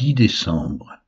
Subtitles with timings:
[0.00, 0.98] 10 décembre.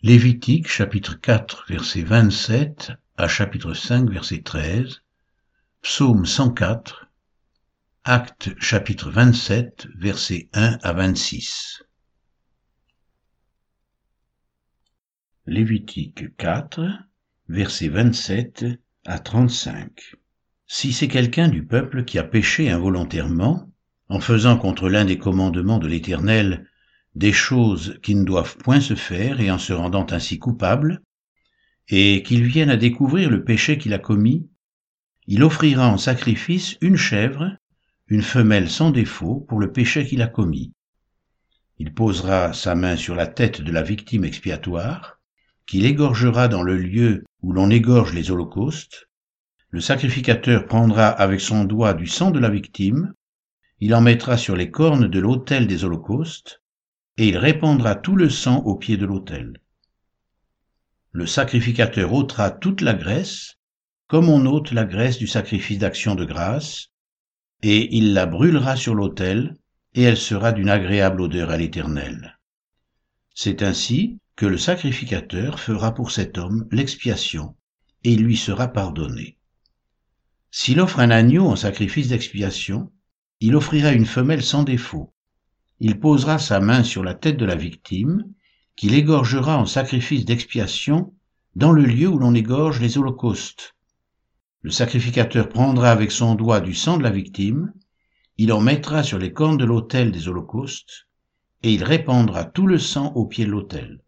[0.00, 5.02] Lévitique chapitre 4 verset 27 à chapitre 5 verset 13.
[5.82, 7.10] Psaume 104.
[8.04, 11.82] Acte chapitre 27 verset 1 à 26.
[15.46, 16.82] Lévitique 4
[17.48, 18.66] verset 27
[19.04, 20.14] à 35.
[20.68, 23.68] Si c'est quelqu'un du peuple qui a péché involontairement,
[24.08, 26.70] en faisant contre l'un des commandements de l'Éternel
[27.16, 31.02] des choses qui ne doivent point se faire et en se rendant ainsi coupable,
[31.88, 34.50] et qu'il vienne à découvrir le péché qu'il a commis,
[35.26, 37.56] il offrira en sacrifice une chèvre,
[38.08, 40.72] une femelle sans défaut pour le péché qu'il a commis.
[41.78, 45.18] Il posera sa main sur la tête de la victime expiatoire,
[45.66, 49.08] qu'il égorgera dans le lieu où l'on égorge les holocaustes.
[49.70, 53.14] Le sacrificateur prendra avec son doigt du sang de la victime,
[53.80, 56.60] il en mettra sur les cornes de l'autel des holocaustes,
[57.18, 59.60] et il répandra tout le sang au pied de l'autel.
[61.12, 63.56] Le sacrificateur ôtera toute la graisse,
[64.06, 66.88] comme on ôte la graisse du sacrifice d'action de grâce,
[67.62, 69.56] et il la brûlera sur l'autel,
[69.94, 72.38] et elle sera d'une agréable odeur à l'Éternel.
[73.34, 77.56] C'est ainsi que le sacrificateur fera pour cet homme l'expiation,
[78.04, 79.38] et il lui sera pardonné.
[80.50, 82.92] S'il offre un agneau en sacrifice d'expiation,
[83.40, 85.14] il offrira une femelle sans défaut,
[85.80, 88.24] il posera sa main sur la tête de la victime,
[88.76, 91.14] qu'il égorgera en sacrifice d'expiation
[91.54, 93.74] dans le lieu où l'on égorge les holocaustes.
[94.62, 97.72] Le sacrificateur prendra avec son doigt du sang de la victime,
[98.38, 101.06] il en mettra sur les cornes de l'autel des holocaustes,
[101.62, 104.00] et il répandra tout le sang au pied de l'autel.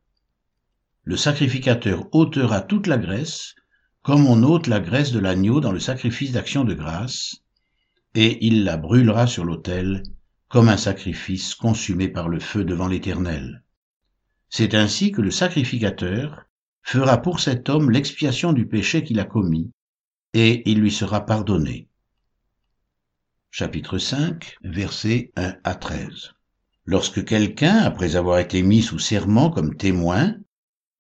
[1.05, 3.55] Le sacrificateur ôtera toute la graisse,
[4.03, 7.37] comme on ôte la graisse de l'agneau dans le sacrifice d'action de grâce,
[8.15, 10.03] et il la brûlera sur l'autel
[10.49, 13.63] comme un sacrifice consumé par le feu devant l'Éternel.
[14.49, 16.47] C'est ainsi que le sacrificateur
[16.83, 19.71] fera pour cet homme l'expiation du péché qu'il a commis,
[20.33, 21.89] et il lui sera pardonné.
[23.51, 26.33] Chapitre 5, versets 1 à 13.
[26.87, 30.35] Lorsque quelqu'un, après avoir été mis sous serment comme témoin,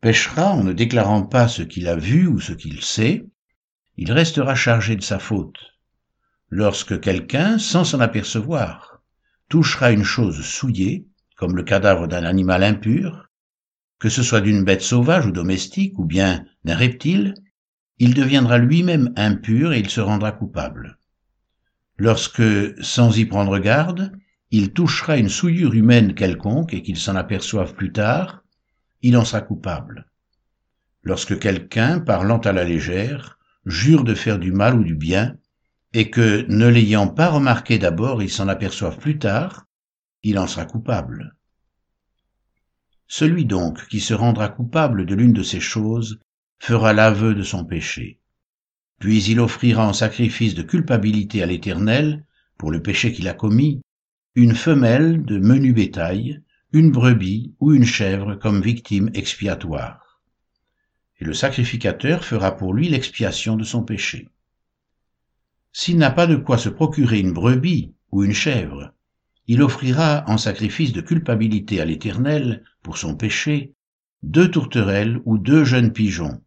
[0.03, 3.25] péchera en ne déclarant pas ce qu'il a vu ou ce qu'il sait,
[3.97, 5.59] il restera chargé de sa faute.
[6.51, 8.98] Lorsque quelqu'un, sans s'en apercevoir,
[9.49, 13.29] touchera une chose souillée, comme le cadavre d'un animal impur,
[13.99, 17.35] que ce soit d'une bête sauvage ou domestique, ou bien d'un reptile,
[17.99, 20.99] il deviendra lui-même impur et il se rendra coupable.
[21.97, 22.43] Lorsque,
[22.81, 24.13] sans y prendre garde,
[24.51, 28.45] il touchera une souillure humaine quelconque et qu'il s'en aperçoive plus tard,
[29.03, 30.07] il en sera coupable.
[31.03, 35.37] Lorsque quelqu'un, parlant à la légère, jure de faire du mal ou du bien,
[35.93, 39.67] et que, ne l'ayant pas remarqué d'abord, il s'en aperçoive plus tard,
[40.23, 41.37] il en sera coupable.
[43.07, 46.21] Celui donc qui se rendra coupable de l'une de ces choses
[46.59, 48.21] fera l'aveu de son péché.
[48.99, 52.27] Puis il offrira en sacrifice de culpabilité à l'Éternel,
[52.59, 53.81] pour le péché qu'il a commis,
[54.35, 60.21] une femelle de menu bétail, une brebis ou une chèvre comme victime expiatoire.
[61.19, 64.29] Et le sacrificateur fera pour lui l'expiation de son péché.
[65.81, 68.95] S'il n'a pas de quoi se procurer une brebis ou une chèvre,
[69.47, 73.75] il offrira en sacrifice de culpabilité à l'Éternel pour son péché
[74.25, 76.43] deux tourterelles ou deux jeunes pigeons,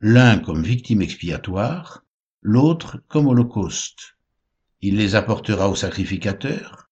[0.00, 2.04] l'un comme victime expiatoire,
[2.40, 4.16] l'autre comme holocauste.
[4.80, 6.90] Il les apportera au sacrificateur,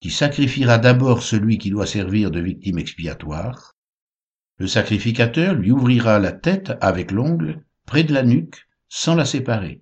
[0.00, 3.72] qui sacrifiera d'abord celui qui doit servir de victime expiatoire.
[4.58, 9.80] Le sacrificateur lui ouvrira la tête avec l'ongle près de la nuque sans la séparer.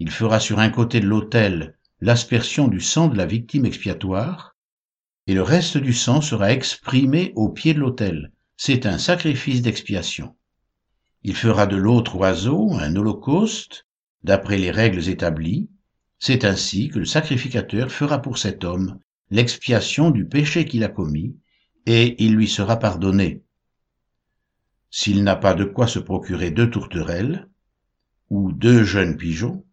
[0.00, 4.56] Il fera sur un côté de l'autel l'aspersion du sang de la victime expiatoire,
[5.26, 8.32] et le reste du sang sera exprimé au pied de l'autel.
[8.56, 10.34] C'est un sacrifice d'expiation.
[11.22, 13.86] Il fera de l'autre oiseau un holocauste,
[14.24, 15.68] d'après les règles établies.
[16.18, 18.98] C'est ainsi que le sacrificateur fera pour cet homme
[19.30, 21.36] l'expiation du péché qu'il a commis,
[21.84, 23.42] et il lui sera pardonné.
[24.90, 27.48] S'il n'a pas de quoi se procurer deux tourterelles,
[28.30, 29.64] ou deux jeunes pigeons,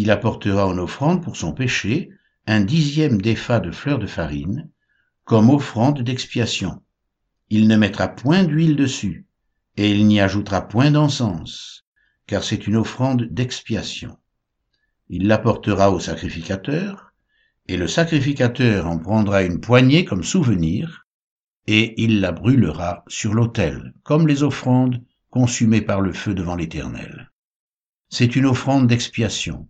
[0.00, 2.12] il apportera en offrande pour son péché
[2.46, 4.70] un dixième d'effa de fleurs de farine,
[5.24, 6.80] comme offrande d'expiation.
[7.50, 9.26] Il ne mettra point d'huile dessus,
[9.76, 11.84] et il n'y ajoutera point d'encens,
[12.28, 14.16] car c'est une offrande d'expiation.
[15.08, 17.12] Il l'apportera au sacrificateur,
[17.66, 21.08] et le sacrificateur en prendra une poignée comme souvenir,
[21.66, 27.32] et il la brûlera sur l'autel, comme les offrandes consumées par le feu devant l'Éternel.
[28.10, 29.68] C'est une offrande d'expiation,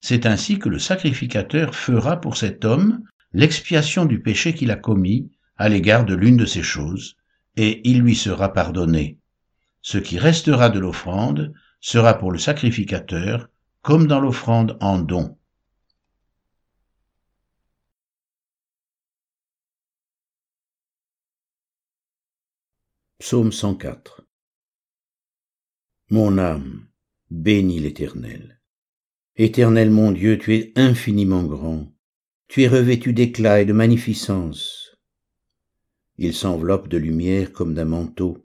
[0.00, 3.02] c'est ainsi que le sacrificateur fera pour cet homme
[3.32, 7.16] l'expiation du péché qu'il a commis à l'égard de l'une de ces choses,
[7.56, 9.18] et il lui sera pardonné.
[9.82, 13.48] Ce qui restera de l'offrande sera pour le sacrificateur
[13.82, 15.38] comme dans l'offrande en don.
[23.18, 24.26] Psaume 104
[26.10, 26.86] Mon âme,
[27.30, 28.55] bénis l'Éternel.
[29.38, 31.92] Éternel mon Dieu, tu es infiniment grand.
[32.48, 34.96] Tu es revêtu d'éclat et de magnificence.
[36.16, 38.38] Il s'enveloppe de lumière comme d'un manteau.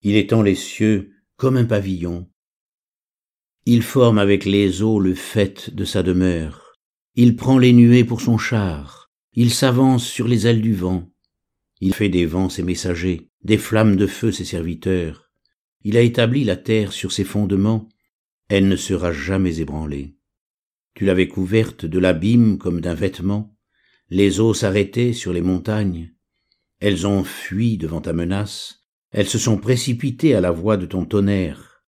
[0.00, 2.30] Il étend les cieux comme un pavillon.
[3.66, 6.78] Il forme avec les eaux le fait de sa demeure.
[7.14, 9.10] Il prend les nuées pour son char.
[9.34, 11.10] Il s'avance sur les ailes du vent.
[11.82, 15.30] Il fait des vents ses messagers, des flammes de feu ses serviteurs.
[15.84, 17.86] Il a établi la terre sur ses fondements.
[18.48, 20.16] Elle ne sera jamais ébranlée.
[20.94, 23.56] Tu l'avais couverte de l'abîme comme d'un vêtement.
[24.10, 26.14] Les eaux s'arrêtaient sur les montagnes.
[26.80, 28.86] Elles ont fui devant ta menace.
[29.10, 31.84] Elles se sont précipitées à la voix de ton tonnerre.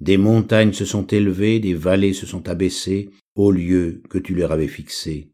[0.00, 4.52] Des montagnes se sont élevées, des vallées se sont abaissées au lieu que tu leur
[4.52, 5.32] avais fixé.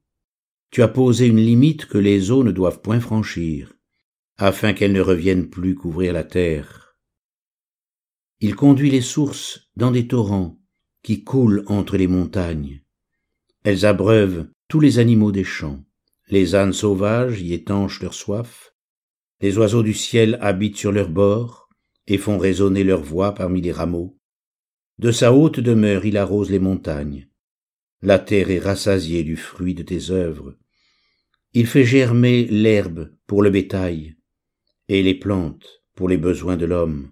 [0.70, 3.74] Tu as posé une limite que les eaux ne doivent point franchir,
[4.38, 6.96] afin qu'elles ne reviennent plus couvrir la terre.
[8.40, 10.61] Il conduit les sources dans des torrents
[11.02, 12.82] qui coulent entre les montagnes.
[13.64, 15.84] Elles abreuvent tous les animaux des champs.
[16.28, 18.74] Les ânes sauvages y étanchent leur soif.
[19.40, 21.68] Les oiseaux du ciel habitent sur leurs bords
[22.06, 24.18] et font résonner leur voix parmi les rameaux.
[24.98, 27.28] De sa haute demeure il arrose les montagnes.
[28.02, 30.56] La terre est rassasiée du fruit de tes œuvres.
[31.54, 34.16] Il fait germer l'herbe pour le bétail
[34.88, 37.10] et les plantes pour les besoins de l'homme,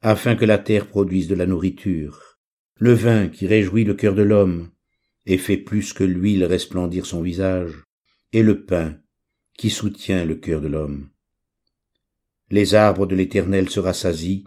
[0.00, 2.33] afin que la terre produise de la nourriture,
[2.76, 4.70] le vin qui réjouit le cœur de l'homme
[5.26, 7.84] et fait plus que l'huile resplendir son visage,
[8.32, 8.98] et le pain
[9.56, 11.08] qui soutient le cœur de l'homme.
[12.50, 14.44] Les arbres de l'Éternel se rassasient,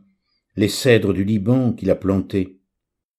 [0.55, 2.59] les cèdres du Liban qu'il a plantés,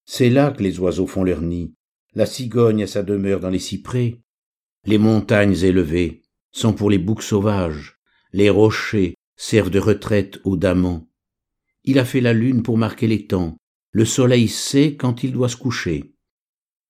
[0.05, 1.75] c'est là que les oiseaux font leur nid,
[2.15, 4.23] la cigogne a sa demeure dans les cyprès.
[4.87, 7.99] Les montagnes élevées sont pour les boucs sauvages,
[8.33, 11.07] les rochers servent de retraite aux damans.
[11.85, 13.59] Il a fait la lune pour marquer les temps,
[13.91, 16.13] le soleil sait quand il doit se coucher.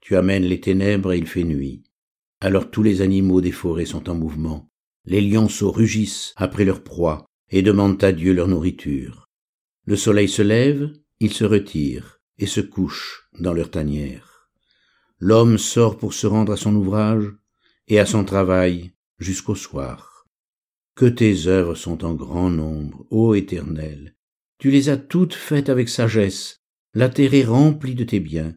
[0.00, 1.84] Tu amènes les ténèbres et il fait nuit.
[2.40, 4.68] Alors tous les animaux des forêts sont en mouvement.
[5.04, 9.28] Les lionceaux rugissent après leur proie et demandent à Dieu leur nourriture.
[9.84, 14.50] Le soleil se lève, il se retire et se couchent dans leur tanière.
[15.18, 17.32] L'homme sort pour se rendre à son ouvrage
[17.88, 20.26] et à son travail jusqu'au soir.
[20.94, 24.14] Que tes œuvres sont en grand nombre, ô Éternel.
[24.58, 26.57] Tu les as toutes faites avec sagesse,
[26.94, 28.56] la terre est remplie de tes biens.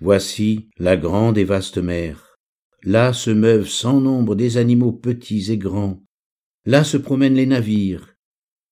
[0.00, 2.38] Voici la grande et vaste mer.
[2.82, 6.02] Là se meuvent sans nombre des animaux petits et grands.
[6.64, 8.16] Là se promènent les navires,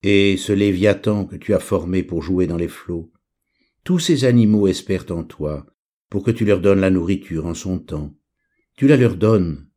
[0.03, 3.13] et ce léviathan que tu as formé pour jouer dans les flots.
[3.85, 5.67] Tous ces animaux espèrent en toi,
[6.09, 8.15] pour que tu leur donnes la nourriture en son temps.
[8.77, 9.69] Tu la leur donnes,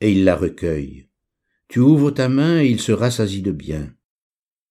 [0.00, 1.08] et ils la recueillent.
[1.68, 3.94] Tu ouvres ta main et ils se rassasient de bien.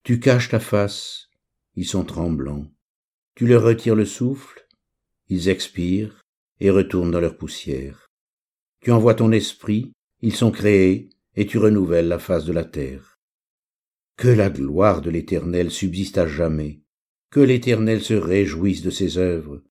[0.04, 1.30] Tu caches ta face,
[1.76, 2.68] ils sont tremblants.
[3.36, 4.66] Tu leur retires le souffle,
[5.28, 6.22] ils expirent
[6.60, 8.08] et retournent dans leur poussière.
[8.82, 9.92] Tu envoies ton esprit,
[10.22, 13.18] ils sont créés, et tu renouvelles la face de la terre.
[14.16, 16.80] Que la gloire de l'Éternel subsiste à jamais,
[17.30, 19.62] que l'Éternel se réjouisse de ses œuvres.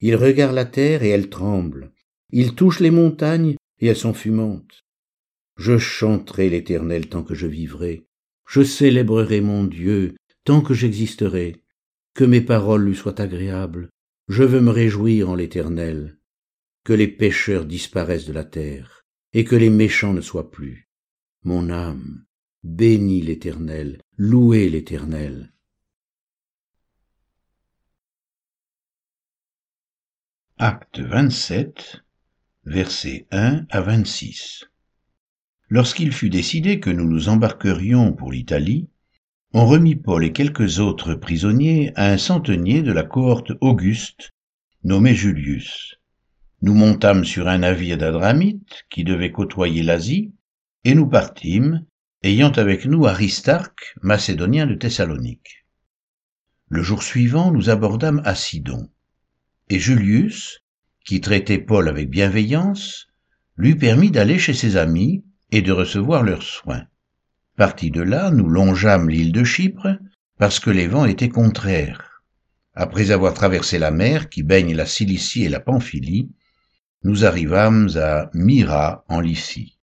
[0.00, 1.92] Il regarde la terre et elle tremble.
[2.30, 4.84] Il touche les montagnes et elles sont fumantes.
[5.56, 8.04] Je chanterai l'Éternel tant que je vivrai.
[8.46, 11.62] Je célébrerai mon Dieu tant que j'existerai.
[12.16, 13.90] Que mes paroles lui soient agréables.
[14.28, 16.16] Je veux me réjouir en l'Éternel.
[16.82, 19.02] Que les pécheurs disparaissent de la terre
[19.34, 20.88] et que les méchants ne soient plus.
[21.42, 22.24] Mon âme,
[22.64, 25.52] bénis l'Éternel, louez l'Éternel.
[30.56, 32.02] Acte 27,
[32.64, 34.64] versets 1 à 26.
[35.68, 38.88] Lorsqu'il fut décidé que nous nous embarquerions pour l'Italie,
[39.52, 44.32] on remit Paul et quelques autres prisonniers à un centenier de la cohorte Auguste,
[44.84, 45.96] nommé Julius.
[46.62, 50.32] Nous montâmes sur un navire d'Adramite qui devait côtoyer l'Asie,
[50.84, 51.84] et nous partîmes,
[52.22, 55.64] ayant avec nous Aristarque, macédonien de Thessalonique.
[56.68, 58.90] Le jour suivant, nous abordâmes à Sidon
[59.68, 60.60] et Julius,
[61.04, 63.08] qui traitait Paul avec bienveillance,
[63.56, 66.84] lui permit d'aller chez ses amis et de recevoir leurs soins.
[67.56, 69.98] Partis de là, nous longeâmes l'île de Chypre,
[70.38, 72.22] parce que les vents étaient contraires.
[72.74, 76.28] Après avoir traversé la mer qui baigne la Cilicie et la Pamphylie,
[77.02, 79.78] nous arrivâmes à Myra en Lycie.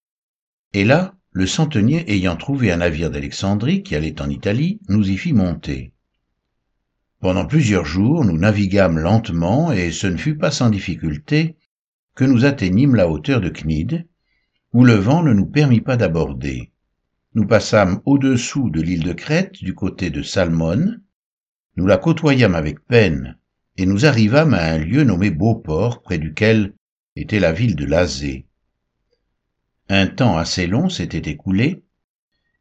[0.73, 5.17] Et là, le centenier ayant trouvé un navire d'Alexandrie qui allait en Italie, nous y
[5.17, 5.93] fit monter.
[7.21, 11.55] Pendant plusieurs jours, nous naviguâmes lentement, et ce ne fut pas sans difficulté
[12.13, 14.05] que nous atteignîmes la hauteur de Cnide,
[14.73, 16.72] où le vent ne nous permit pas d'aborder.
[17.35, 21.01] Nous passâmes au-dessous de l'île de Crète, du côté de Salmone,
[21.77, 23.39] nous la côtoyâmes avec peine,
[23.75, 26.75] et nous arrivâmes à un lieu nommé Beauport, près duquel
[27.15, 28.45] était la ville de Lazé.
[29.89, 31.81] Un temps assez long s'était écoulé,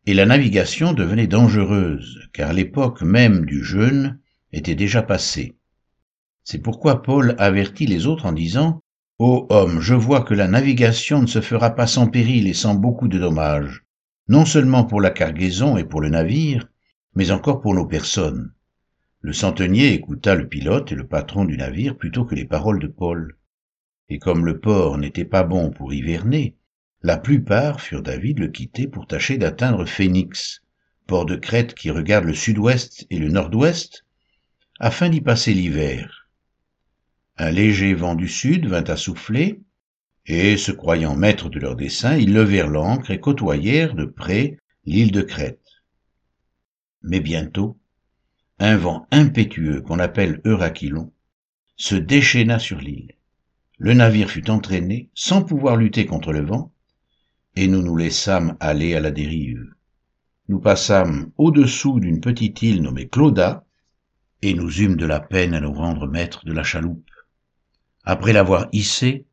[0.07, 4.21] et la navigation devenait dangereuse, car l'époque même du jeûne
[4.53, 5.55] était déjà passée.
[6.45, 8.81] C'est pourquoi Paul avertit les autres en disant
[9.19, 12.75] Ô homme, je vois que la navigation ne se fera pas sans péril et sans
[12.75, 13.85] beaucoup de dommages,
[14.29, 16.69] non seulement pour la cargaison et pour le navire,
[17.15, 18.53] mais encore pour nos personnes.
[19.21, 22.89] Le centenier écouta le pilote et le patron du navire plutôt que les paroles de
[22.89, 23.37] Paul.
[24.09, 26.57] Et comme le port n'était pas bon pour hiverner,
[27.03, 30.63] la plupart furent d'avis de le quitter pour tâcher d'atteindre Phénix,
[31.07, 34.05] port de Crète qui regarde le sud-ouest et le nord-ouest,
[34.79, 36.29] afin d'y passer l'hiver.
[37.37, 39.61] Un léger vent du sud vint à souffler,
[40.27, 45.13] et, se croyant maîtres de leur dessein, ils levèrent l'ancre et côtoyèrent de près l'île
[45.13, 45.83] de Crète.
[47.03, 47.79] Mais bientôt,
[48.59, 51.13] un vent impétueux qu'on appelle Euraquilon
[51.77, 53.17] se déchaîna sur l'île.
[53.79, 56.73] Le navire fut entraîné sans pouvoir lutter contre le vent,
[57.57, 59.67] et nous nous laissâmes aller à la dérive.
[60.49, 63.65] Nous passâmes au-dessous d'une petite île nommée Clauda,
[64.43, 67.11] et nous eûmes de la peine à nous rendre maîtres de la chaloupe.
[68.05, 69.27] Après l'avoir hissé,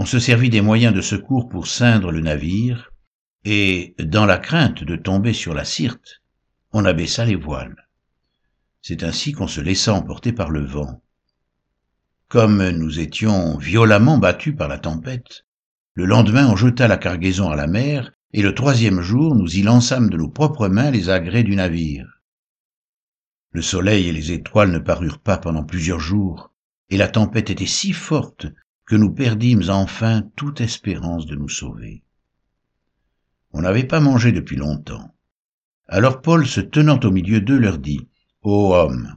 [0.00, 2.92] on se servit des moyens de secours pour ceindre le navire,
[3.44, 6.22] et, dans la crainte de tomber sur la Syrte,
[6.70, 7.88] on abaissa les voiles.
[8.80, 11.02] C'est ainsi qu'on se laissa emporter par le vent.
[12.28, 15.44] Comme nous étions violemment battus par la tempête,
[15.94, 19.62] le lendemain on jeta la cargaison à la mer, et le troisième jour nous y
[19.62, 22.20] lançâmes de nos propres mains les agrès du navire.
[23.50, 26.52] Le soleil et les étoiles ne parurent pas pendant plusieurs jours,
[26.88, 28.46] et la tempête était si forte
[28.88, 32.02] que nous perdîmes enfin toute espérance de nous sauver.
[33.52, 35.14] On n'avait pas mangé depuis longtemps.
[35.88, 38.08] Alors Paul, se tenant au milieu d'eux, leur dit,
[38.42, 39.16] Ô homme,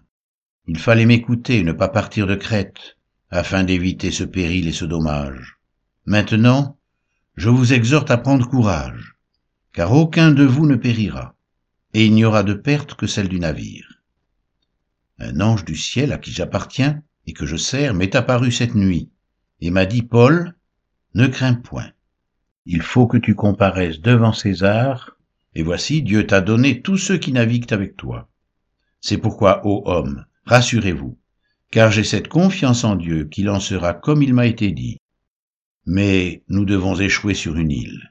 [0.68, 2.98] il fallait m'écouter et ne pas partir de Crète,
[3.30, 5.58] afin d'éviter ce péril et ce dommage.
[6.06, 6.78] Maintenant,
[7.38, 9.16] je vous exhorte à prendre courage,
[9.72, 11.36] car aucun de vous ne périra,
[11.94, 14.02] et il n'y aura de perte que celle du navire.
[15.18, 19.10] Un ange du ciel à qui j'appartiens et que je sers m'est apparu cette nuit,
[19.62, 20.56] et m'a dit, Paul,
[21.14, 21.92] ne crains point.
[22.66, 25.18] Il faut que tu comparaisses devant César,
[25.56, 28.30] et voici Dieu t'a donné tous ceux qui naviguent avec toi.
[29.00, 31.18] C'est pourquoi, ô homme, rassurez-vous,
[31.72, 34.98] car j'ai cette confiance en Dieu qu'il en sera comme il m'a été dit.
[35.86, 38.11] Mais nous devons échouer sur une île.